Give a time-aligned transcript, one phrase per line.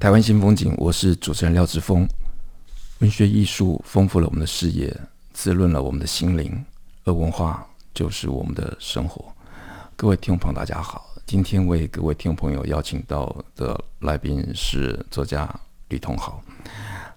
[0.00, 2.08] 台湾新风景，我是主持人廖志峰。
[3.00, 4.98] 文学艺术丰富了我们的视野，
[5.34, 6.64] 滋润了我们的心灵，
[7.04, 9.22] 而文化就是我们的生活。
[9.96, 11.04] 各位听众朋友，大家好。
[11.26, 15.46] 今天为各位听众朋友邀请到的来宾是作家
[15.90, 16.42] 李桐豪。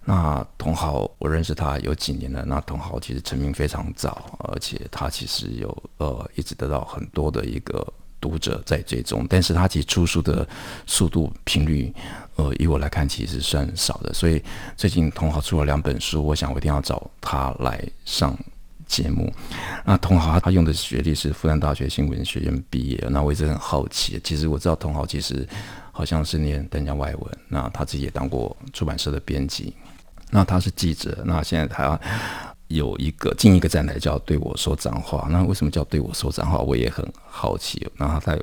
[0.04, 2.44] 那桐豪，我认识他有几年了。
[2.46, 9.28] 那桐豪其实成名非常早，而且他其实有呃一直得到很多的一个读者在追踪。
[9.30, 10.48] 但是他其实出书的
[10.88, 11.94] 速度频率，
[12.38, 14.14] 呃，以我来看其实算少的。
[14.14, 14.42] 所以
[14.78, 18.34] 最近同豪出了两本书，我想我一定要找他来上。
[18.86, 19.34] 节目，
[19.86, 24.20] 那同豪他用的学历是复旦大学新闻学院毕业，那我一直很好奇。
[24.24, 25.48] 其实我知道同豪其实
[25.92, 29.74] 好像是念淡江外文，那他自己也当过出版社的编辑，
[30.30, 32.00] 那他是记者，那现在他
[32.68, 36.58] 有一个进一个站台就要对我说脏话，那为什么叫对我说脏话？
[36.60, 37.88] 我也很好奇。
[37.98, 38.42] 那他在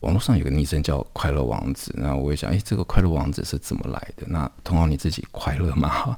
[0.00, 4.24] 网络上有个昵称叫快乐王子，那我也想，哎，这个快乐王子是怎么来的？
[4.26, 6.16] 那桐豪你自己快乐吗？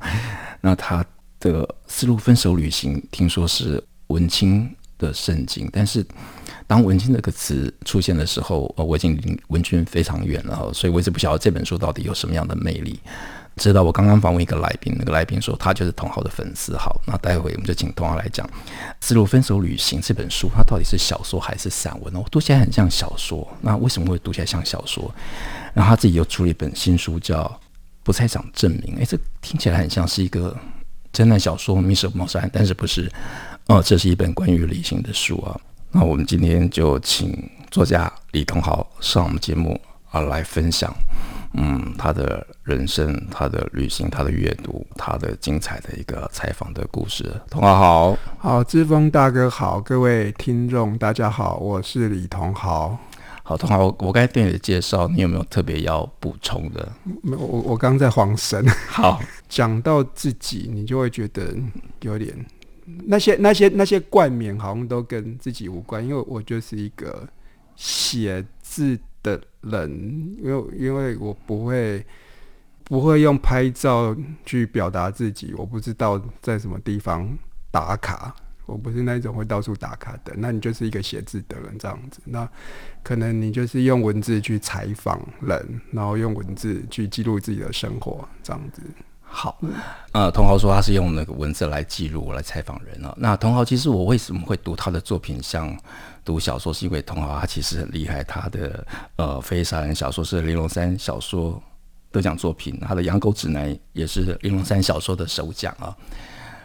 [0.60, 1.04] 那他。
[1.40, 6.04] 的丝路分手旅行听说是文青的圣经，但是
[6.66, 13.00] 当“文青”这个词出现的时候，我已经离文青非常远了，所以我一直不晓得这本书到底有什么样的魅力。
[13.60, 16.76] 知道我刚刚访问一个来宾，那个来宾说他就是同豪的粉丝。
[16.76, 18.46] 好，那待会我们就请同豪来讲
[19.00, 22.18] 《丝路分手旅行》这本书，它到底是小说还是散文呢？
[22.18, 25.14] 我读起来很像小说，那为什么会读起来像小说？
[25.74, 27.44] 然后他自己又出了一本新书叫
[28.02, 30.56] 《不太想证明》，哎，这听起来很像是一个。
[31.12, 33.10] 侦探小说《密室谋杀案》，但是不是？
[33.66, 35.58] 哦，这是一本关于旅行的书啊。
[35.90, 37.36] 那我们今天就请
[37.68, 39.78] 作家李同豪上我们节目
[40.12, 40.94] 啊，来分享，
[41.52, 47.28] 嗯，他的人生、他的旅行、他的阅读、他的精彩的一个采访的故事。
[47.50, 52.96] 童豪好，好，志峰大哥好，各位听众大家好，我是李同豪。
[53.42, 56.88] 好，同豪，我我刚才对你的介绍，你有没有特别要补充的？
[57.20, 58.64] 没有，我我刚在晃神。
[58.86, 61.52] 好，讲到自己，你就会觉得
[62.02, 62.32] 有点
[63.06, 67.28] 那些那些那些冠冕，好像都跟自己无关，因为我就是一个
[67.74, 72.04] 写字的人，因为因为我不会
[72.84, 77.38] 不会用拍照去表达自己，我不知道在什么地方
[77.70, 78.34] 打卡。
[78.66, 82.20] 我不是那种会到处打卡的，那你就是一个写字的人这样子。
[82.24, 82.48] 那
[83.02, 88.80] 可能你就是用文字去采访人，然后用文字去记录自己的生活这样子。
[89.32, 89.56] 好，
[90.10, 93.14] 呃，童豪说他是用那个文字来记录、来采访人啊。
[93.16, 95.74] 那童豪其实我为什么会读他的作品像
[96.24, 98.84] 读小说，是因为童豪他其实很厉害，他的
[99.16, 101.62] 呃非杀人小说是玲珑三小说
[102.10, 105.96] 得奖作品，他的《养狗指南》也是玲珑三小说的首奖啊。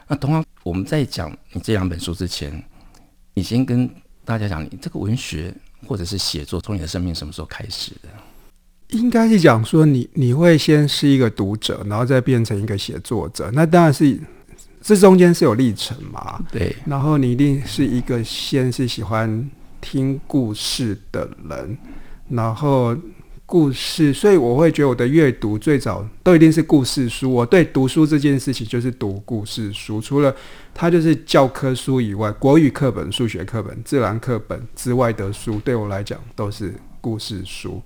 [0.07, 2.61] 那童豪，我们在讲你这两本书之前，
[3.35, 3.87] 你先跟
[4.25, 5.53] 大家讲，你这个文学
[5.87, 8.09] 或者是写作，从你的生命什么时候开始的？
[8.89, 13.49] 应该是讲说你，你你会先是一个读者，然后再变成一个写作者。
[13.53, 14.17] 那当然是
[14.81, 16.43] 这中间是有历程嘛。
[16.51, 16.75] 对。
[16.85, 19.49] 然后你一定是一个先是喜欢
[19.81, 21.77] 听故事的人，
[22.29, 22.95] 然后。
[23.47, 27.31] 故事，所以我会觉得我的阅读最早都一定是故事书。
[27.31, 30.35] 我对读书这件事情就是读故事书，除了
[30.73, 37.79] 它就是教科书以外，国语课本、数学课本、自然课本之外的书，对我来讲都是故事书。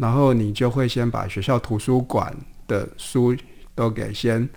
[0.00, 2.34] 然后你就会先把学校图书馆
[2.66, 3.36] 的书
[3.74, 4.48] 都给先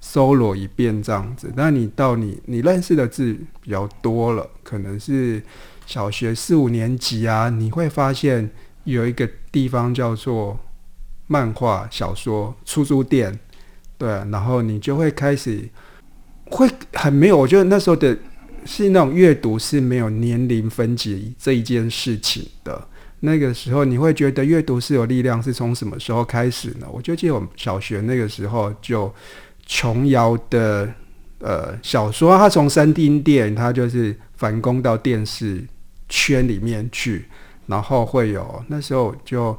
[0.00, 1.52] 搜罗一遍，这样子。
[1.56, 5.42] 那你到你你认识的字比较多了，可能是
[5.86, 8.50] 小学四五年级啊，你会发现。
[8.84, 10.58] 有一个地方叫做
[11.26, 13.38] 漫画小说出租店，
[13.98, 15.68] 对，然后你就会开始
[16.46, 18.16] 会很没有，我觉得那时候的
[18.64, 22.88] 是那种阅读是没有年龄分级这一件事情的。
[23.20, 26.86] 那个时候你会觉得阅读是有力量，是从什么时候开始呢？
[26.90, 29.12] 我就记得我们小学那个时候就
[29.66, 30.92] 琼瑶的
[31.38, 35.64] 呃小说，他从三丁店他就是反攻到电视
[36.08, 37.26] 圈里面去。
[37.66, 39.56] 然后会有那时候就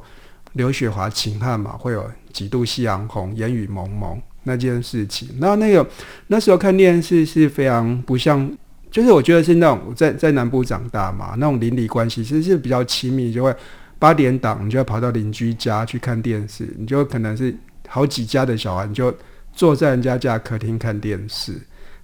[0.52, 5.26] 刘雪华秦汉嘛，会有几度夕阳红，烟雨蒙蒙那件事情。
[5.38, 5.88] 那那个
[6.26, 8.52] 那时候看电视是非常不像，
[8.92, 13.52] 就是我觉得是那种在在南部长大嘛，那种邻里关系其实是比较亲密，就会
[13.98, 17.56] 八点档，你就要跑到邻居家去看电视，你就可能是
[17.88, 19.12] 好几家的小孩，你就
[19.54, 21.54] 坐在人家家客厅看电视，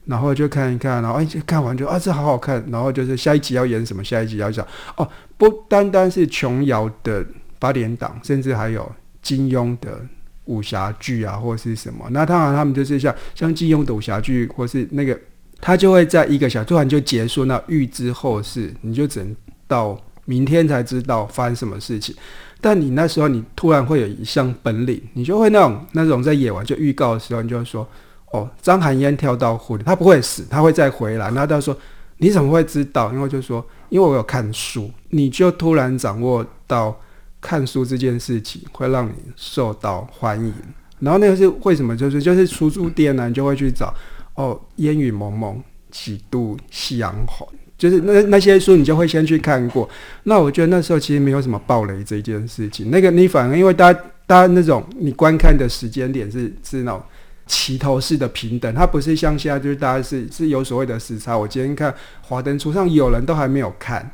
[0.06, 5.06] 然后就看一看，然后哎，就看完就啊，这好好看，然后就是下一集要演什么，下一集要讲哦，
[5.36, 7.22] 不单单是琼瑶的
[7.58, 10.00] 八点档，甚至还有金庸的
[10.46, 15.18] 武侠剧啊，或是什么，那当然他们就是像像金庸的武侠剧，或是那个。
[15.60, 22.14] 他就会在一个小突然就结束，那预知后事，你就只能到明天才知道发生什么事情。
[22.60, 27.86] 但你那时候你突然会有一项本领，你就会那种那种在演完就预告的时候，你就会说
[28.32, 31.76] ：“哦，张含烟跳到湖里，他不会死，他会再回来。”那他说
[32.18, 36.98] ：“你怎么会知道？”因为就说：“因为我有看书。”你就突然掌握到
[37.40, 40.52] 看书这件事情会让你受到欢迎。
[40.98, 41.96] 然后那个是为什么？
[41.96, 43.94] 就是就是出租店呢，你就会去找。
[44.38, 47.44] 哦，烟雨蒙蒙，几度夕阳红，
[47.76, 49.90] 就是那那些书，你就会先去看过。
[50.22, 52.88] 那我觉得那时候其实没有什么暴雷这件事情。
[52.88, 57.02] 那个你反而因为大家大家那种你观看的时间点是是那种
[57.48, 61.36] 齐头式的平等，它不是像现在就是大家是是有所谓的时差。
[61.36, 61.92] 我今天看
[62.22, 64.08] 华灯初上，有人都还没有看，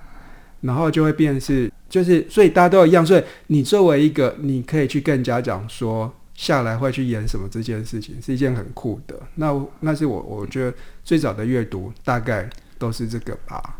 [0.63, 3.05] 然后就会变是就是，所以大家都一样。
[3.05, 6.11] 所以你作为一个，你可以去更加讲说。
[6.35, 9.15] 下来会去演什么这件事情是一件很酷的。
[9.37, 12.49] 那那是我我觉得最早的阅读大概
[12.79, 13.77] 都是这个吧。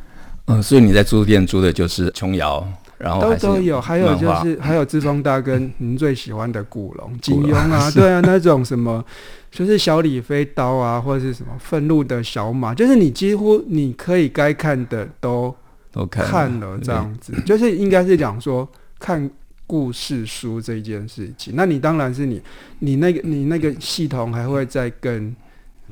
[0.47, 2.67] 嗯，所以你在租店租的就是琼瑶，
[2.99, 9.05] 然后都都有，还有就是还有志峰大哥您最喜欢的古龙、 金庸啊， 对啊，那种什么
[9.51, 15.55] 就是小李飞刀啊，或者是什么愤怒的小马，就是你几乎你可以该看的都
[15.91, 18.69] 都看了这样子，就是应该是讲说
[18.99, 19.29] 看。
[19.67, 22.41] 故事书这件事情，那你当然是你，
[22.81, 25.35] 你那个你那个系统还会再更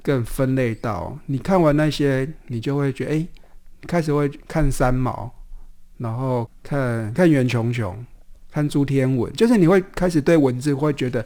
[0.02, 3.26] 更分类到，你看完那些，你就会觉得，哎、
[3.86, 5.32] 开始会看三毛，
[5.96, 8.04] 然后看看袁琼琼，
[8.50, 11.24] 看朱天文，就是你会开始对文字会觉得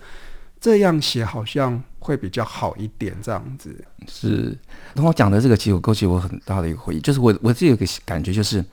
[0.60, 3.76] 这样写好像会比较好一点，这样子。
[4.06, 4.56] 是，
[4.94, 8.64] 然后讲的这个其实勾起我很大的一个回忆，就是我我自己有个感觉，就是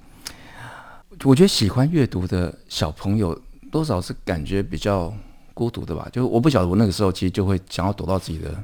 [1.24, 3.36] 我觉得喜欢阅读的小朋友。
[3.74, 5.12] 多少是感觉比较
[5.56, 6.08] 孤独的吧？
[6.14, 8.56] 就我不晓得，我那个时候其实就会想要躲到自己的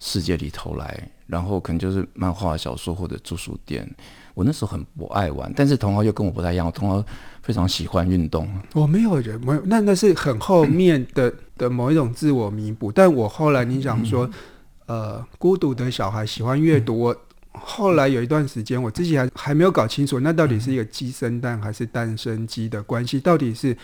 [0.00, 3.86] 世界里头来，然后可能就是漫画、小说或者住书店。
[4.32, 7.06] 我那时候很不爱玩，但是同学又跟我不太一样，我同学
[7.42, 8.48] 非常喜欢运动。
[8.72, 12.90] 我没有人没有，那那是很后面的 的某一种自我弥补。
[12.90, 14.24] 但我后来你想说，
[14.86, 17.16] 嗯、呃，孤独的小孩喜欢阅读，我
[17.52, 23.20] 后来有一段时间，我自己还还没有搞清楚，那到底是一个鸡生蛋还是蛋生鸡的关系？
[23.20, 23.76] 到底是？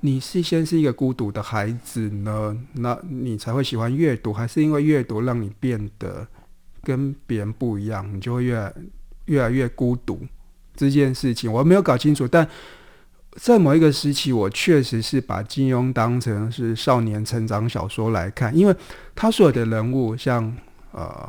[0.00, 6.26] 你是先是一个孤独的孩子呢，那你才会喜欢阅读，还是因为阅读让你变得
[6.84, 8.72] 跟别人不一样，你就会越来
[9.24, 10.20] 越来越孤独？
[10.76, 12.48] 这件事情我没有搞清楚，但
[13.32, 18.76] 在某一个时期，我确实是把金庸当成是少年成长小说来看，因为
[19.16, 20.56] 他所有的人物，像
[20.92, 21.28] 呃，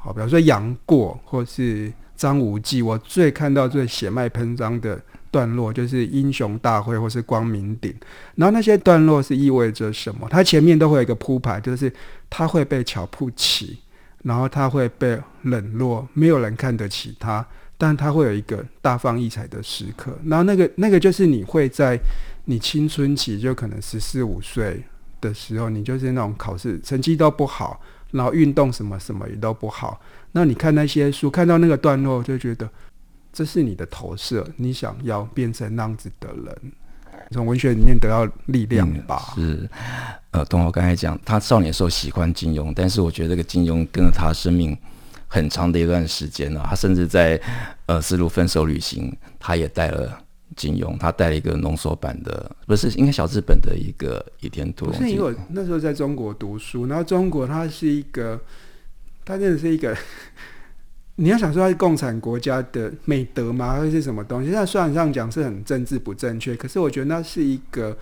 [0.00, 4.98] 好，比方说杨过或是张无忌，我最看到最血脉喷张的。
[5.36, 7.94] 段落就是英雄大会或是光明顶，
[8.36, 10.26] 然后那些段落是意味着什么？
[10.30, 11.92] 它前面都会有一个铺排，就是
[12.30, 13.78] 他会被瞧不起，
[14.22, 17.46] 然后他会被冷落，没有人看得起他，
[17.76, 20.18] 但他会有一个大放异彩的时刻。
[20.24, 22.00] 然后那个那个就是你会在
[22.46, 24.82] 你青春期，就可能十四五岁
[25.20, 27.78] 的时候，你就是那种考试成绩都不好，
[28.12, 30.00] 然后运动什么什么也都不好。
[30.32, 32.66] 那你看那些书，看到那个段落，就觉得。
[33.36, 36.72] 这是你的投射，你想要变成那样子的人，
[37.32, 39.34] 从文学里面得到力量吧。
[39.36, 39.70] 嗯、是，
[40.30, 44.74] 呃，东豪刚才讲，他少年时候喜欢金庸，但是我觉得这个金庸跟了他生命
[45.28, 46.64] 很长的一段时间了。
[46.66, 47.38] 他甚至在
[47.84, 50.18] 呃《丝路分手旅行》，他也带了
[50.56, 55.00] 金庸，他带了一个浓缩版的，不是应该小日本的一个《倚天屠龙记》。
[55.06, 58.40] 是因为我那时候在中国读书，然后中国它是一个，
[59.26, 59.94] 它真的是一个。
[61.18, 63.72] 你要想说它是共产国家的美德吗？
[63.72, 64.50] 还是什么东西？
[64.50, 67.96] 那虽然上讲是很政治不正确，可是我觉得那是一个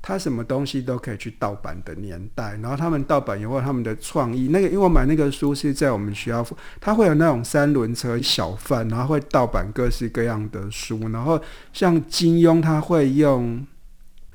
[0.00, 2.56] 他什么东西都可以去盗版的年代。
[2.62, 6.46] 然后他们盗版以后，他们的创意，那个因为我买那个书是在我们学校，
[6.80, 11.00] 他会有那种三轮车小贩，然后会盗版各式各样的书。
[11.08, 11.40] 然后
[11.72, 13.66] 像金庸，他会用，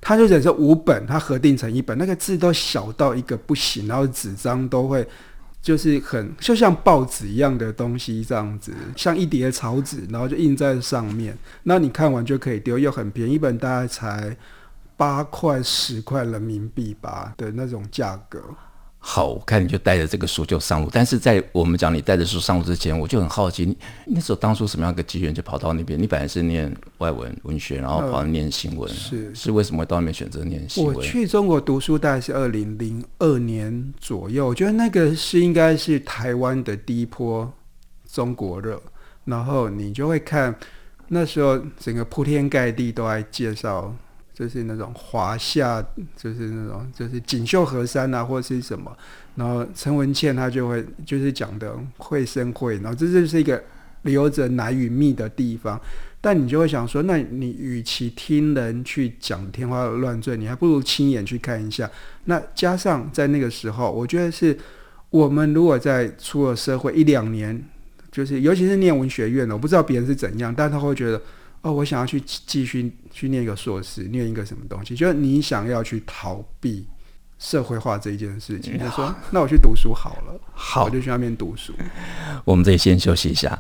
[0.01, 5.07] 他就等于五本，他合订成一本，那个字都小到一个不行，然后纸张都会。
[5.67, 11.38] 就是很就像报纸一样的东西这样子，像一叠草纸，然后就印在上面。
[11.63, 14.38] 那你看完就可以丢，又很便宜，一本大概才
[14.95, 18.41] 八块十块人民币吧的那种价格。
[19.09, 20.89] 好，我看你就带着这个书就上路。
[20.91, 23.75] 但是在我们讲你带着书上路之前，我就很好奇，你
[24.07, 25.97] 那时候当初什么样的机缘就跑到那边？
[25.97, 30.93] 你本来是念外文文学，然后跑到念新闻，是是为什么会到那边选择念新闻？
[30.93, 37.49] 我去中国读书大概是二零零二年左右，我觉得那个是应该是台湾的第一波
[38.11, 38.77] 中国热，
[39.23, 40.53] 然后你就会看
[41.07, 43.95] 那时候整个铺天盖地都在介绍。
[44.38, 45.84] 就是那种华夏，
[46.15, 48.96] 就是那种就是锦绣河山啊，或者是什么，
[49.34, 53.60] 然后陈文茜她就会就是讲的绘声绘，然后这就是一个
[54.03, 55.82] 留着奶与蜜的地方。
[56.22, 61.89] 但你就会想说，那你与其听人去讲天花乱坠，你还不如亲眼去看一下。
[62.25, 64.56] 那加上在那个时候，我觉得是
[65.10, 67.60] 我们如果在出了社会一两年，
[68.12, 71.20] 就是尤其是念文学院的，我不知道别人是怎样，但他会觉得。
[71.61, 74.95] 哦，我想要去继续去念一个硕士，念一个什么东西？
[74.95, 76.87] 就是你想要去逃避
[77.39, 78.77] 社会化这一件事情。
[78.77, 81.73] 他说：“那我去读书好了。”好，我就去那边读书。
[82.45, 83.59] 我们这里先休息一下，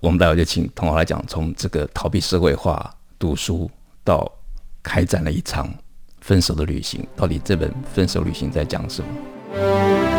[0.00, 3.70] 我们待会就请同学来讲，从这个逃避社会化读书
[4.04, 4.30] 到
[4.82, 5.72] 开展了一场
[6.20, 10.09] 分手的旅行，到底这本分手旅行在讲什么？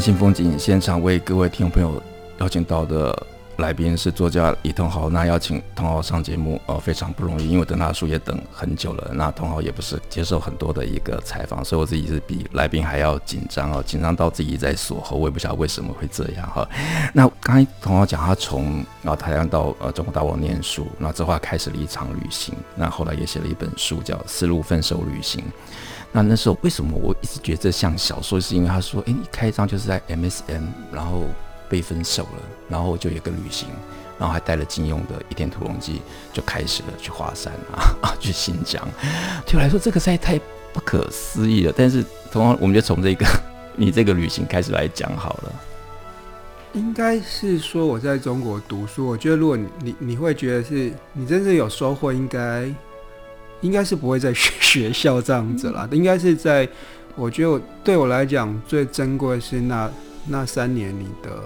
[0.00, 2.02] 心风景现场为各位听众朋友
[2.38, 3.26] 邀请到的
[3.58, 5.08] 来宾是作家李同豪。
[5.08, 9.10] 那邀请同豪上节目呃非常不容易，因为等他的书也等很久了。
[9.14, 16.68] 那同豪也不是接受很多的一个采访，所以我自己是比来宾还要紧张哦，紧张到自己在锁喉，我也不晓得为什么会这样哈。
[17.12, 25.40] 那刚才同豪讲他从啊台湾到呃中国大陆念书，那之后开始了一场旅行，那后来也写了一本书叫《丝路分手旅行》。
[26.12, 28.40] 那那时候为什么我一直觉得这像小说？
[28.40, 31.24] 是因为他说：“哎，你开张就是在 MSN，然后
[31.68, 33.68] 被分手了，然后就有个旅行，
[34.18, 35.94] 然后还带了金庸的《倚天屠龙记》，
[36.36, 38.82] 就开始了去华山啊， 去新疆。
[39.46, 40.38] 对我来说，这个实在太
[40.72, 41.72] 不可思议了。
[41.76, 43.26] 但是，同样，我们就从这个
[43.76, 45.52] 你这个旅行开始来讲好了。
[46.72, 52.72] 应该是说我在中国读书，我觉得如果你你，你会觉得是你真正有收获，应该。
[53.62, 56.68] 应该是不会在学学校这样子啦，应该是在，
[57.16, 59.90] 我觉得对我来讲最珍贵的是那
[60.26, 61.42] 那三年你的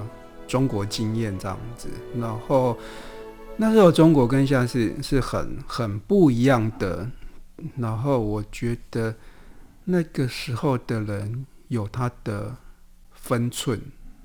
[0.46, 2.76] 中国经验这样子，然后
[3.56, 7.08] 那时候中国跟现在是是很很不一样的，
[7.76, 9.14] 然后我觉得
[9.84, 12.56] 那个时候的人有他的
[13.12, 13.80] 分寸，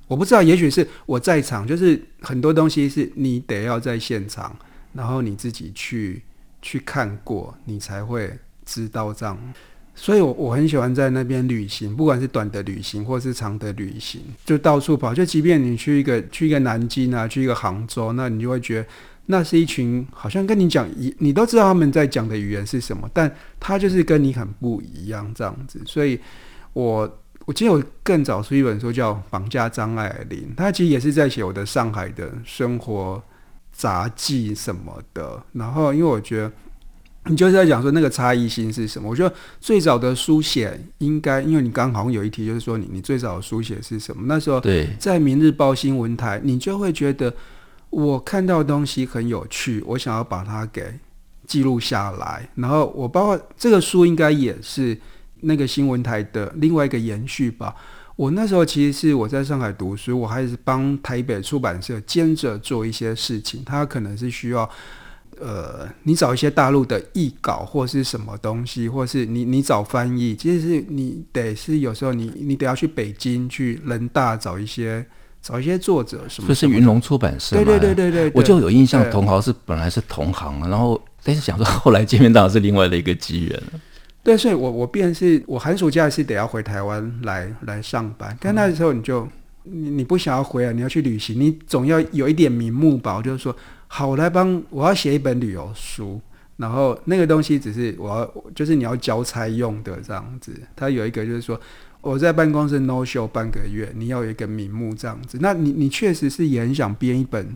[0.08, 4.56] 我不知道，也许是我在场，就是很多东西是你得要在现场，
[4.94, 6.24] 然后你自己去。
[6.62, 9.38] 去看过，你才会知道这样。
[9.96, 15.14] 所以我，我很喜欢在那边旅行，不管是短的旅行或是长的旅行，就到处跑。
[15.14, 18.88] 就即便你去一个去一个南京啊，去一个杭州，那你就会觉得
[19.28, 25.82] 那是一群好像跟你讲一，你都知道他们在讲的语言是什么，但他就是跟你很不一样这样子。
[25.86, 26.20] 所以
[26.74, 33.24] 我我记得我更早出一本书叫《绑架张爱玲》，他其实也是在写我的上海的生活。
[33.78, 36.50] 杂记什么的，然后因为我觉得
[37.28, 39.10] 你就是在讲说那个差异性是什么？
[39.10, 44.24] 我觉得最早的书写应该，因为你刚好像有一题就是说你你最早的书写是什么？
[44.28, 47.34] 那时候对，在《明日报》新闻台，你就会觉得
[47.90, 51.00] 我看到的东西很有趣，我想要把它给
[51.48, 52.50] 记录下来。
[52.56, 54.98] 然后我包括这个书应该也是
[55.42, 57.76] 那个新闻台的另外一个延续吧。
[58.16, 63.62] 我那时候其实是我在上海读书，我还是帮台北出版社兼着做一些事情。
[63.66, 64.70] 他可能是需要，
[65.40, 75.06] 呃，你找一些大陆的译稿或是什么东西，或是你你找翻译，其实是你得是有时候你你得要去北京去人大找一些
[75.42, 76.48] 找一些作者什么。
[76.48, 77.56] 这是云龙出版社。
[77.56, 83.80] 对对对对对，我就有印象，同行是本来是同行，然后但是想说后来见面当然是另外的一个机缘了。
[84.24, 89.28] 对，所以我我便是我寒暑假是得要回台湾来来上班，但那时候你就
[89.62, 93.18] 你你不想要回来，你要去旅行，你总要有一点名目吧？
[93.18, 93.56] 我就是说，
[93.88, 96.20] 好，我来帮我要写一本旅游书，
[96.58, 100.54] 然后那个东西只是我要，就是你要交差用的这样子。
[100.76, 101.60] 它有一个就是说，
[102.02, 105.38] 我在办公室 no show 半个月，你要有一个名目这样子。
[105.40, 107.56] 那你你确实是也很想编一本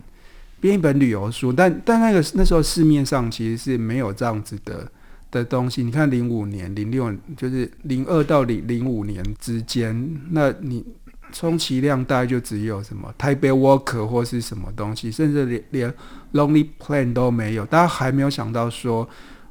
[0.60, 4.90] 编一本旅游书，但但那个那时候市面上其实是没有这样子的
[5.30, 5.82] 的东西。
[5.82, 10.84] 你看零五年、零六就是零二到零零五年之间，那你。
[11.32, 15.94] 充其量大概就只有什么台北 Walker 或是什么东西，甚至连连
[16.32, 17.64] Lonely Planet 都没有。
[17.66, 19.08] 大家还没有想到说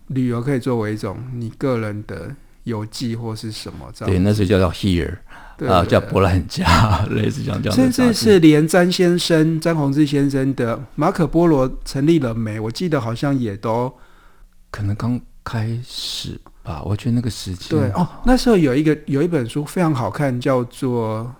[0.07, 2.33] 旅游可以作为一种你个人的
[2.63, 4.13] 游记或是什么这样。
[4.13, 5.17] 对，那时候叫做 Here
[5.67, 7.75] 啊，叫博览家， 类似这样这样。
[7.75, 12.59] 甚至是连詹先生、詹宏志先生的马可波罗成立了没？
[12.59, 13.93] 我记得好像也都
[14.71, 16.81] 可能刚开始吧。
[16.86, 21.33] 我觉得那个时期对哦，那时候有一个有一本书非常好看，叫做。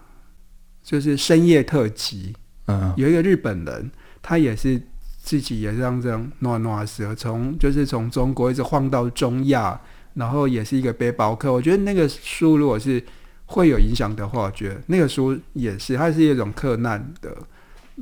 [0.90, 2.34] 就是深夜特辑，
[2.66, 3.92] 嗯，有一个日本人，
[4.24, 4.82] 他也是
[5.20, 9.80] 自己也是这样这样暖暖蛇，从就是从中国一直晃到中亚，
[10.16, 11.54] 然后也是一个背包客。
[11.54, 13.04] 我觉得那个书如果是
[13.46, 17.38] 会有影响的话，我觉得那个书也是，它是一种克难的。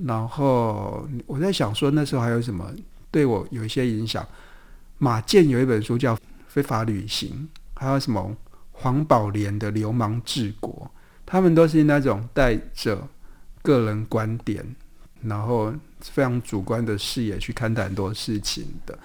[0.05, 2.71] 然后我在想说，那时候还有什么
[3.11, 4.25] 对我有一些影响？
[4.97, 6.15] 马健有一本书叫
[6.47, 8.33] 《非法旅行》，还有什么
[8.71, 10.89] 黄宝莲的《流氓治国》。
[11.27, 13.07] 他们都是那种带着
[13.61, 14.65] 个人观点，
[15.21, 18.97] 然后非常主观的视野去看待很多事情的。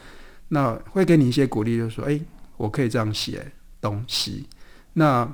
[0.48, 2.20] 那会给你一些鼓励，就说：“哎，
[2.56, 4.48] 我可以这样写东西。”
[4.94, 5.28] 那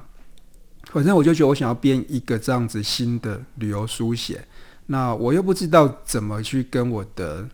[0.91, 4.45] 反正我就觉得我想要编一个这样子新的旅游书写。
[4.87, 7.49] 那我又不知道怎么去跟我的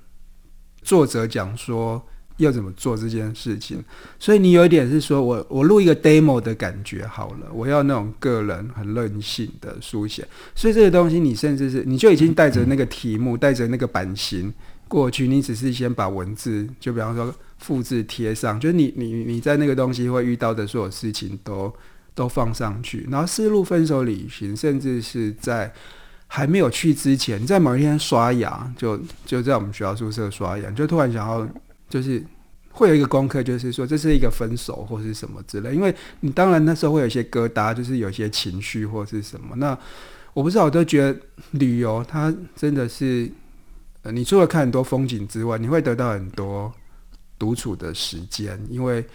[0.81, 2.07] 作者讲说。
[2.38, 3.83] 要怎么做这件事情？
[4.19, 10.26] 所以你有一点是说我我录一个 demo 的感觉好了，我要那种个人很任性的书写。
[10.55, 14.53] 所以这个东西你甚至是你就已经带着那个题目，带着那个版型
[14.88, 21.73] 过去，你只是先把文字，就比方说复制贴上，就是你你你在那个东西会遇到的所有事情都
[22.17, 23.07] 都放上去。
[23.09, 25.73] 然后思路分手旅行，甚至是在
[26.26, 31.49] 还没有去之前，在某一天刷牙，就就在我们学校宿舍刷牙，就突然想要。
[31.94, 32.20] 就是
[32.72, 39.54] 会有一个功课，就是说这是一个分手或是什么之类，因为你当然那时候会有一些疙瘩，就是有些情绪或是什么。
[39.54, 39.78] 那
[40.33, 41.16] 我不知道，我都觉得
[41.52, 43.30] 旅游它真的是，
[44.02, 46.74] 呃，你除了看很多风景之外，你会得到很多
[47.38, 49.07] 独处的时间，因为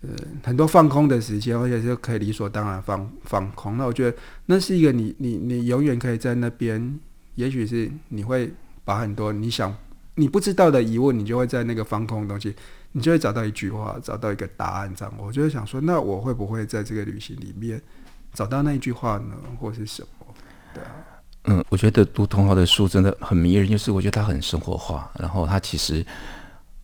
[0.00, 0.08] 呃
[0.42, 3.76] 很多放空的时间，而且是可以理所当然放放空。
[3.76, 4.16] 那我觉得
[4.46, 6.98] 那是一个你你你永远可以在那边，
[7.34, 8.50] 也许是你会
[8.86, 9.76] 把很多你想。
[10.14, 12.54] 你不知道的疑问，你就会在那个放空的东西，
[12.92, 14.94] 你就会找到一句话，找到一个答案。
[14.94, 17.80] 这样，我就会想说，那我会不会在这个旅行里面
[18.34, 20.26] 找到那一句话呢，或是什么？
[20.74, 20.90] 对啊，
[21.44, 26.04] 嗯，我觉得读桐豪的书真的很迷人，就是我觉得他很生活化，然后他其实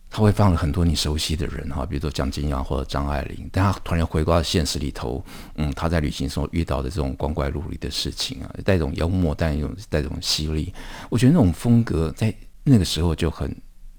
[0.09, 10.73] 他会放了很多你熟悉的人哈，比如说蒋金阳或者张爱玲，但他突然回归到现实里头，嗯，他在旅行中遇到的这种光怪陆离的事情啊，带一种幽默，带一种带一种犀利，
[11.09, 12.33] 我觉得那种风格在。
[12.63, 13.55] 那个时候就很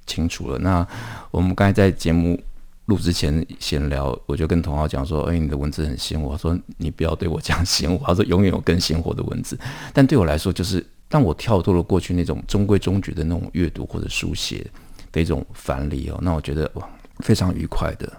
[0.06, 0.58] 清楚了。
[0.58, 0.86] 那
[1.30, 2.40] 我们刚才在节目
[2.86, 9.58] 录之前闲聊，我就跟童浩讲说：“哎，你的文字很鲜活。”我说：“你不要对我讲鲜活，他说永远有更鲜活的文字。
[9.94, 14.66] ”但对我来说，就是当我跳脱了过去那种中规中矩的那种阅读或者书写
[15.12, 16.88] 的一种樊篱哦，那我觉得哇，
[17.20, 18.12] 非常愉快的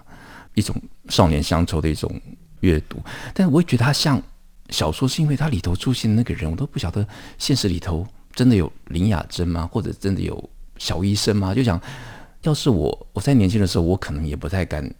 [0.54, 0.74] 一种
[1.08, 2.10] 少年乡愁的一种
[2.60, 2.98] 阅读。
[3.34, 4.22] 但我也觉得它像
[4.70, 8.06] 小说，是因为它里头出现的那个人，我都不晓得现实里头。
[8.34, 9.68] 真的有林雅珍吗？
[9.70, 11.54] 或者真的有小医生吗？
[11.54, 11.80] 就想，
[12.42, 14.92] 要是我我在年轻的时候，我可能也不太敢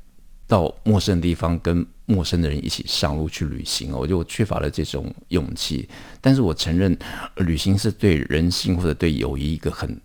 [0.47, 5.89] 到陌生的地方跟陌生的人一起上路去旅行哦，我就缺乏了这种勇气。
[6.21, 6.97] 但是我承认，
[7.37, 9.99] 旅行是对人性或者对友谊一个很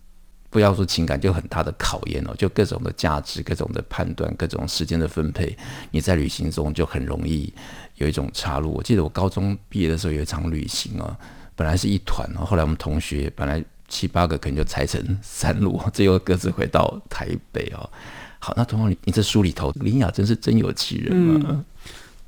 [0.49, 5.55] 不要说情感就很大的考验哦，就各种的价值、各种的判断、各种时间的分配，
[5.91, 7.53] 你在旅行中就很容易
[7.95, 8.71] 有一种岔路。
[8.71, 11.17] 我记得我高中毕业的时候有一场旅行啊。
[11.57, 17.89] 本来是一团，后来我们同学本来七八个，可能就拆成三路， 最后各自回到台北哦。
[18.37, 21.65] 好，那桐豪，你你这书里头，林雅真是真有其人吗？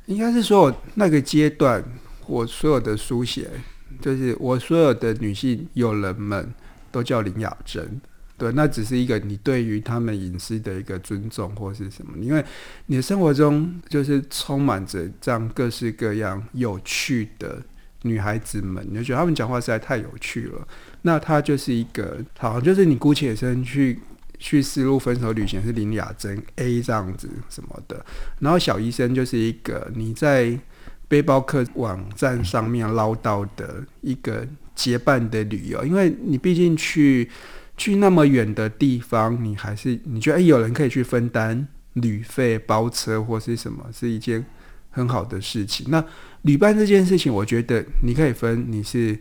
[0.08, 1.84] 应该是说那个阶段，
[2.26, 3.48] 我所有的书写，
[4.02, 6.52] 就是我所有的女性友人们
[6.92, 8.02] 都叫林雅真。
[8.36, 12.18] 对，那只是一个你对于他们隐私的一个尊重，或是什么？
[12.18, 12.44] 因为
[12.88, 17.62] 你的生活中就是充满着这样各式各样有趣的。
[18.04, 20.68] 女孩子们，你就觉得他们讲话实在太有趣了。
[21.02, 24.00] 那他就是一个，好像，就是你姑且称去
[24.38, 28.06] 去丝路分手旅行是林雅珍 A 这样子什么的。
[28.40, 30.58] 然后小医生就是一个你在
[31.08, 37.30] 背包客网站上面捞到的一个结伴的旅游，因为你毕竟去
[37.76, 44.46] 去那么远的地方，你还是你觉得诶、有人可以去分担旅费包车或是什么，是一件
[45.00, 45.88] 很好的事情。
[45.90, 46.04] 那
[46.44, 49.18] 旅伴这件事情，我觉得你可以分你是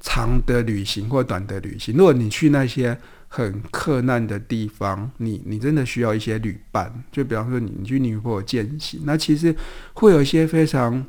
[0.00, 1.94] 长的旅行或短的旅行。
[1.96, 6.92] 如果你去那些很克难的地方，你你真的需要一些旅伴。
[7.12, 9.54] 就比方说你你去尼泊尔健行，那其实
[9.92, 11.04] 会有一些非常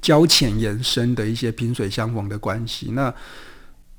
[0.00, 2.90] 交浅言深的一些萍水相逢的关系。
[2.92, 3.14] 那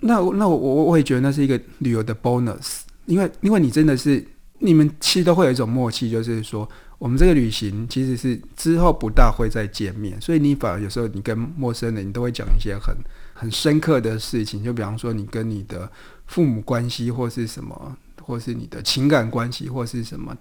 [0.01, 4.25] 那那我我我也觉得那是一个旅游的 bonus，因为因为你真的是
[4.59, 6.69] 你们其实都会有一种默契，就是说。
[7.03, 12.95] 我们这个旅行其实是之后不大会再见面，所以你反而有时候你跟陌生人，你都会讲一些很
[13.33, 15.91] 很深刻的事情，就比方说你跟你的
[16.27, 20.33] 父母关系，或是什么，或是你的情感关系，或是什么。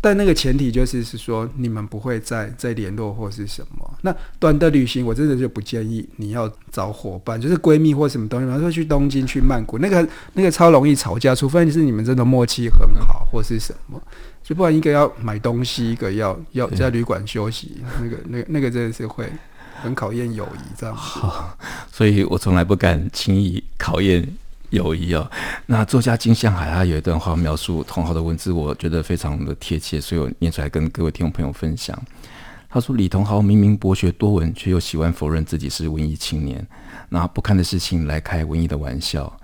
[0.00, 3.77] 但那个前提就是是说你们不会再再联络或是什么。
[4.02, 14.00] 那短的旅行我真的就不建议你要找伙伴，就是闺蜜或什么东西，比方说去东京、去曼谷，那个那个超容易吵架，除非是你们真的默契很好或是什么，
[14.42, 19.26] 就不然一个要买东西，一个要要在旅馆休息，那个那个那个真的是会
[19.82, 20.94] 很考验友谊这样。
[20.96, 21.56] 好，
[21.92, 24.28] 所以我从来不敢轻易考验。
[24.70, 25.26] 友谊哦，
[25.64, 31.98] 那作家金向海他有一段话描述同好的文字，我觉得非常的贴切，所以我念出来跟各位听众朋友分享。
[32.70, 36.66] 他说：“李同豪明明博学多闻，却又喜欢否认自己是文艺青年，
[37.08, 39.34] 拿不堪的事情来开文艺的玩笑，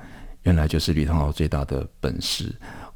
[0.43, 2.55] 原来就是李同豪最大的本事。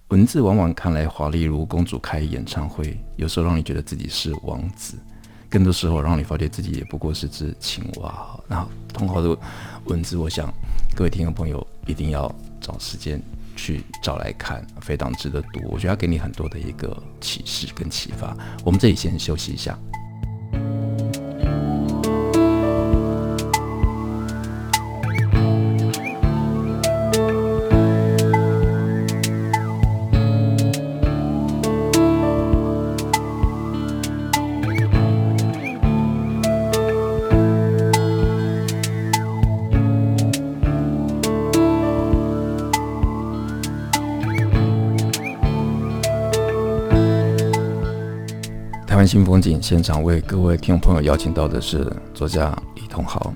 [0.09, 4.99] 文字往往看来华丽如公主开演唱会，有时候让你觉得自己是王子，
[5.49, 8.39] 更多时候让你发觉自己也不过是只青蛙。
[8.47, 9.37] 那同豪的
[9.85, 10.53] 文字，我想。”
[10.95, 13.23] 各位听众朋友，一定要找时间
[13.55, 15.61] 去找来看，非常值得读。
[15.71, 18.37] 我觉得要给你很多的一个启示跟启发。
[18.65, 19.79] 我们这里先休息一下。
[49.19, 53.35] 新风景现场为各位听众朋友邀请到的是作家李同豪。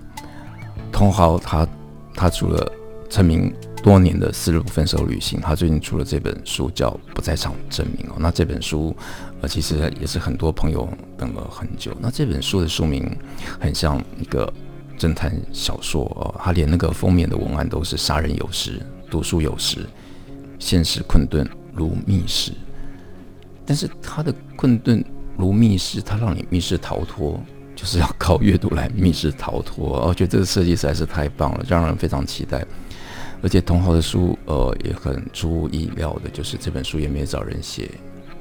[0.92, 1.66] 同豪他
[2.14, 2.73] 他除了
[3.11, 8.14] 成名多年的《丝路分手旅行》，他最近出了这本书叫《不在场证明》哦。
[8.21, 8.97] 那这本书
[9.40, 11.90] 呃其实也是很多朋友等了很久。
[11.99, 13.05] 那这本书的书名
[13.59, 14.53] 很像一个
[14.97, 19.85] 侦探小说哦，他连那个封面的文案都是“杀人有时，读书有时，
[20.61, 22.53] 现实困顿如密室”。
[23.66, 25.05] 但是他的困顿。
[25.37, 27.40] 如密室，它让你密室逃脱，
[27.75, 30.07] 就是要靠阅读来密室逃脱。
[30.07, 32.64] 我觉得这个设计实在是太棒了，让人非常期待。
[33.42, 37.90] 而且同豪的书，呃，也很出乎意料的，就是这本书也没有找人写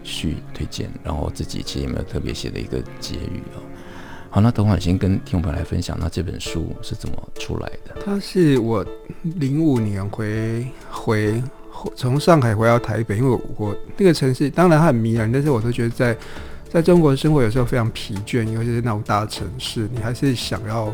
[0.04, 3.58] 序推荐，然后自己其实也没有特别写的一个结语啊。
[4.30, 7.96] 好，那等会先跟听众朋友来分享，那这本书是怎么出来的？
[8.06, 8.86] 它是我
[9.24, 11.42] 零五年回回
[11.96, 16.16] 从上海回到台北，因为我，那个城市当然很迷人，但是我都觉得在。
[16.72, 20.90] 在中国生活有时候非常疲倦，尤其是那种大城市，你还是想要，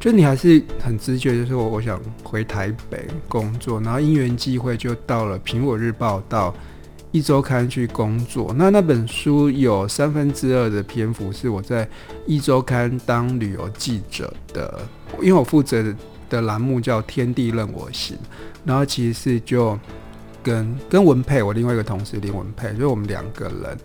[0.00, 6.50] 就你还是很直觉，就是我我想回台北工作，然后因缘际会就到了《苹果日报》到
[7.12, 8.54] 《一周刊》去工作。
[8.56, 11.84] 那那本书有三分之二的篇幅是我在
[12.26, 14.80] 《一周刊》当旅游记者的，
[15.20, 15.94] 因为我负责的
[16.30, 18.16] 的栏目叫《天地任我行》，
[18.64, 19.78] 然后其实是就
[20.42, 23.78] 跟跟文佩，我另外一个同事林文佩，就是我们两个人。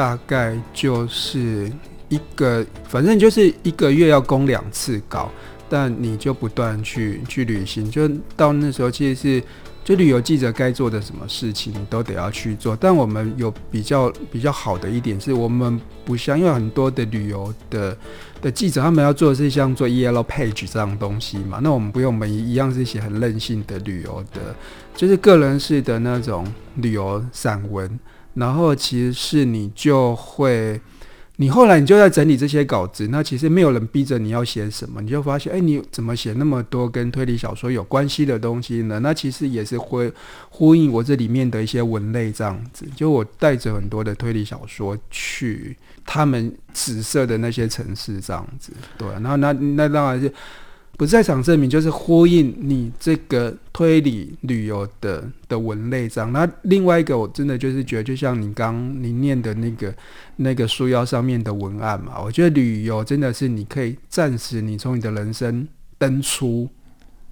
[0.00, 1.70] 大概就是
[2.08, 5.30] 一个，反正就是一个月要供两次稿，
[5.68, 9.42] 但你就不断去去旅行，就到那时候其实是
[9.84, 12.74] 就旅游记者该做的什么事情，你都得要去做。
[12.74, 17.94] 但我们有比较比较好的一点是，我们不像因为很多的旅游的
[18.40, 24.56] 的记者，他们要做的是像做 Yellow Page 这样东西嘛，那我们不用，我们一样是写很任性的旅游的，
[24.96, 28.00] 就是个人式的那种旅游散文。
[28.34, 30.80] 然后其实是你就会，
[31.36, 39.00] 你后来你就在整理这些稿子，那其实没有人逼着你要写什么，你就发现，哎，你怎么写那么多跟推理小说有关系的东西呢？
[39.00, 40.12] 那其实也是会
[40.48, 50.32] 呼应我这里面的一些文类这样子，就我带着很多的推理小说去他们紫色的那些城市这样子，对，然后那那当然是。
[51.00, 56.30] 不在场证明就是呼应你这个推理旅游的的文类章。
[56.30, 59.94] 那另外一个，我真的就是觉得，就像你刚你念的那个
[60.36, 66.68] 那个书腰上面的文案嘛，我觉得旅游真的是你可以暂时你从你的人生登出，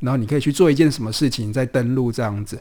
[0.01, 2.59] 然后你可以去做一件什么事情，再登录这样子。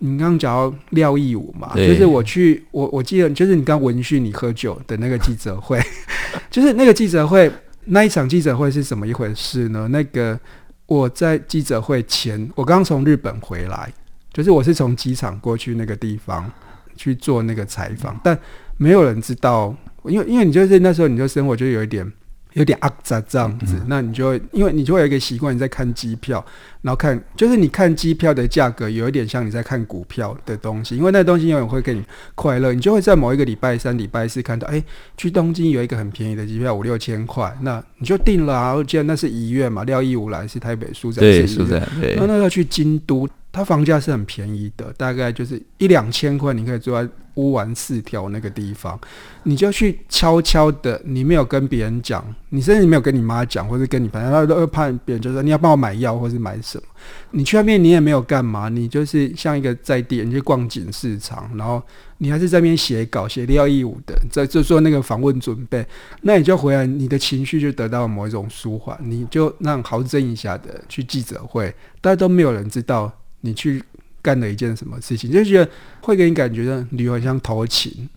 [0.00, 5.80] 你刚刚讲到廖义武嘛，就是我去我我记得就是你刚闻讯你喝酒的那个记者会，
[6.50, 7.50] 就是那个记者会
[7.92, 9.88] 那一场记者会是怎么一回事呢？
[9.88, 10.38] 那个
[10.86, 13.92] 我在记者会前，我刚从日本回来，
[14.32, 16.50] 就是我是从机场过去那个地方
[16.96, 18.38] 去做那个采访，但
[18.76, 19.74] 没有人知道，
[20.04, 22.10] 因为因为你就是那时候你就生活就有一点。
[22.54, 26.44] 有点阿杂这样子，那你就会，因为你就会有一个习惯，你在看机票，
[26.82, 32.02] 然后看，就是你看机票的价格，有一点像你在看股票的东西，因为那东西永远会给你
[32.34, 34.84] 快乐，你就会在某一个礼拜三、礼拜四看到，哎、欸，
[35.16, 38.74] 去东京有一个很便宜的机票，五六千块，那你就订了啊。
[38.74, 43.28] 我记得那是一月嘛，廖义武来是台北书展，对，书展，对，那那要去京都。
[43.52, 48.98] 它房价是很便宜的，大概就是一两千块，你可以住在乌丸四条那个地方，
[49.44, 56.84] 你就去悄悄的，你没有跟别人讲，你甚至没有跟你妈讲，或者跟你朋友，他都怕别人就说你要帮我买药，或是买什么。
[57.30, 61.82] 你去那边，你也没有干嘛，你就是像一个在地人去逛锦市场，然后
[62.18, 65.84] 你还是在那边写稿，写廖义武的，在做做那个访问准备，
[66.22, 73.10] 那你就回来，你的情绪就得到某一种舒缓，你就让豪真一下的去记者会，大家都没有人知道。
[73.40, 73.82] 你去
[74.22, 75.70] 干了一件什么事情，就觉得
[76.02, 78.08] 会给你感觉到旅游很像偷情，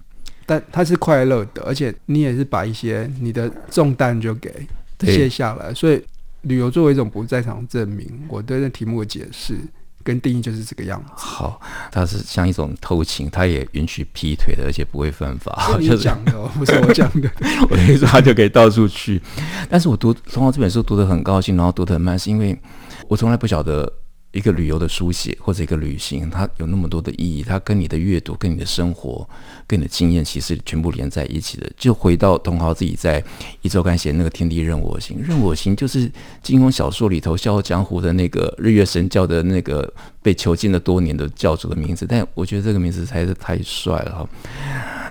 [0.45, 4.51] 但它是快乐的，而且你也是把一些你的重担就给
[4.99, 6.03] 卸下来，所以
[6.41, 9.57] 旅游作为一种不在场证明，我对这题目的解释
[10.03, 11.11] 跟定义就是这个样子。
[11.15, 15.75] 好，它是像一种偷情，它也允许劈腿的，而且不会犯法。
[15.79, 17.31] 你讲的，不 是我讲的。
[17.69, 19.21] 我跟你说，他就可以到处去。
[19.69, 22.59] 但是我读《通过》这本书读得很高兴，然后读得很慢，是因为
[23.07, 23.89] 我从来不晓得。
[24.33, 29.27] 一个旅游的书写或者一个旅行，它有那么多的意义，它跟你的阅读、跟你的生活、
[29.67, 31.71] 跟你的经验，其实全部连在一起的。
[31.77, 33.21] 就回到通豪自己在
[33.61, 39.93] 《一周刊》写那个“天地任我行”，任我行就是金庸小说里头《笑傲江湖》的那个日月神教的那个
[40.23, 42.07] 被囚禁了多年的教主的名字。
[42.09, 44.29] 但我觉得这个名字才是太帅了哈。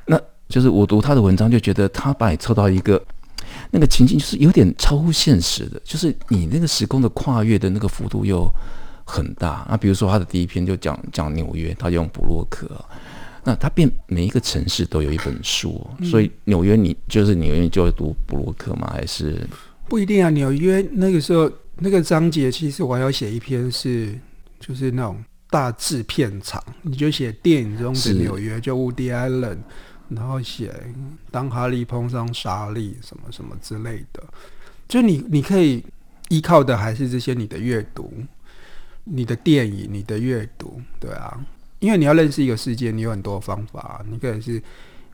[0.06, 3.00] 那就是我读他的文章，就觉得他把你凑到一个
[3.70, 8.52] 那个情境，就是有点超乎现实的，就是你那个时空的跨越的那个幅度又。
[9.04, 9.66] 很大。
[9.70, 12.68] 那比如说他的第一篇就讲讲纽约，他用布洛克。
[13.44, 18.88] 那他变每一个城市都有一本书，嗯、所以纽约你就是纽约就会读布洛克吗？
[18.94, 19.44] 还是
[19.88, 20.30] 不一定啊？
[20.30, 24.16] 纽约那个时候那个章节，其实我还要写一篇是
[24.60, 29.58] 就是那种大制片厂，你就写电影中的纽约，就 Woody Allen，
[30.08, 30.72] 然后写
[31.32, 34.22] 当哈利碰上莎莉什么什么之类的。
[34.86, 35.84] 就你你可以
[36.28, 38.12] 依靠的还是这些你的阅读。
[39.04, 41.36] 你的电影，你的阅读，对啊，
[41.80, 44.04] 因为你要认识一个世界，你有很多方法。
[44.08, 44.62] 你可以是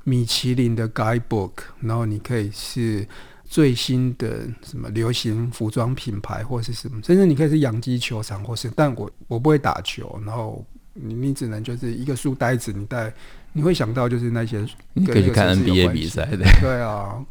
[0.05, 3.07] 米其林的 guidebook，然后你可以是
[3.47, 13.11] 最新的什么流行服装品牌，或是什么，甚至你可以是养鸡球场，或是，但我我不会打球，然后你你只能就是一个书呆子，你带
[13.55, 17.25] 你会想到就是那些你可以去看 NBA 比赛的，对啊。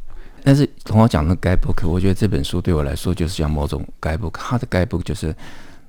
[0.44, 5.36] 但是同我讲的 guidebook，我觉得这本书对我来说就是像某种 guidebook，它的 guidebook 就是。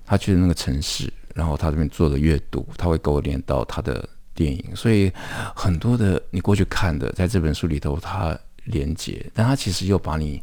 [0.08, 5.12] 他去的那个城市，然后他这边做的阅读，他会勾连到他的电影，所以
[5.54, 10.42] 很多的你过去看的，在这本书里头，他连接，但他其实又把你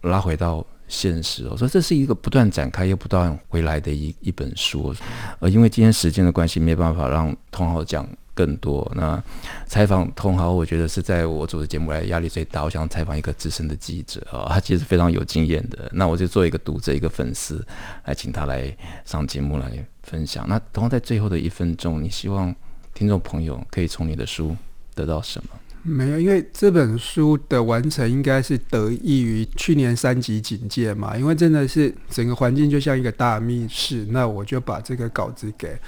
[0.00, 1.46] 拉回到现实。
[1.48, 4.92] 我说这是一个不断展开又不断回来的一一本书，
[5.38, 8.04] 呃，因为今天时间的关系，没办法让通豪讲。
[8.40, 9.22] 更多那
[9.66, 12.64] 采访通豪，我觉得是在我主持节目来压力最大。
[12.64, 15.90] 我想采访一个资深的记者啊，他其实非常有经验的。
[15.92, 17.62] 那我就做一个读者，一个粉丝，
[18.06, 18.74] 来请他来
[19.04, 19.70] 上节目来
[20.04, 20.46] 分享。
[20.48, 22.54] 那同样在最后的一分钟，你希望
[22.94, 24.56] 听众朋友可以从你的书
[24.94, 25.50] 得到什么？
[25.82, 31.14] 没有，因为这本书的完成应该是得益于去年三级警戒嘛。
[31.14, 35.78] 因为真的是整个环境就像一个大密室，那我就把这个稿子给。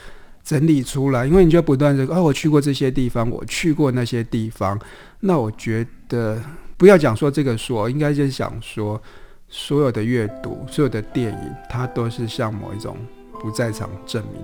[0.44, 4.78] 整理出来，因为你就不断的啊，我去过这些地方，我去过那些地方。
[5.20, 6.42] 那我觉得
[6.76, 9.00] 不要讲说这个说，应该就是想说，
[9.48, 12.96] 所有的阅读，所有的电影，它都是像某一种
[13.40, 14.42] 不在场证明，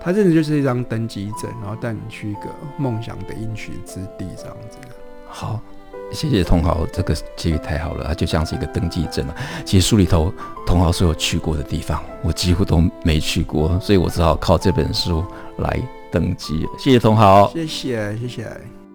[0.00, 4.78] 它真的就是一张登机证，然后带你去一个梦想的应许之地，这样子。
[5.28, 5.62] 好。
[6.12, 9.34] 谢谢同豪，这个机遇太好了，它就像是一个登记证了。
[9.64, 10.32] 其实书里头
[10.66, 15.24] 同豪所有去过的地方，我几乎都没去过，所以我只好靠这本书
[15.58, 15.78] 来
[16.10, 16.66] 登记。
[16.78, 18.87] 谢谢同豪，谢谢谢谢。